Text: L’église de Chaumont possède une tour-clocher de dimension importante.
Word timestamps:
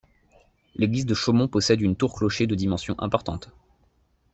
L’église 0.73 1.05
de 1.05 1.13
Chaumont 1.13 1.47
possède 1.47 1.79
une 1.79 1.95
tour-clocher 1.95 2.47
de 2.47 2.55
dimension 2.55 2.95
importante. 2.97 3.51